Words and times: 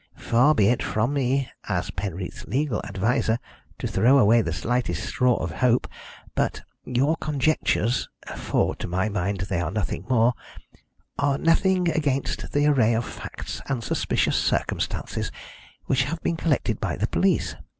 Far 0.17 0.55
be 0.55 0.65
it 0.67 0.81
from 0.81 1.13
me, 1.13 1.47
as 1.69 1.91
Penreath's 1.91 2.47
legal 2.47 2.81
adviser, 2.85 3.37
to 3.77 3.85
throw 3.85 4.17
away 4.17 4.41
the 4.41 4.51
slightest 4.51 5.07
straw 5.07 5.35
of 5.35 5.51
hope, 5.51 5.87
but 6.33 6.63
your 6.83 7.15
conjectures 7.17 8.09
for, 8.35 8.73
to 8.77 8.87
my 8.87 9.09
mind, 9.09 9.41
they 9.41 9.59
are 9.61 9.69
nothing 9.69 10.07
more 10.09 10.33
are 11.19 11.37
nothing 11.37 11.87
against 11.91 12.51
the 12.51 12.65
array 12.65 12.95
of 12.95 13.05
facts 13.05 13.61
and 13.67 13.83
suspicious 13.83 14.35
circumstances 14.37 15.31
which 15.85 16.05
have 16.05 16.19
been 16.23 16.35
collected 16.35 16.81
by 16.81 16.95
the 16.95 17.05
police. 17.05 17.53